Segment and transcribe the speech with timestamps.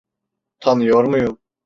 [0.59, 1.37] Tanıyor muyum?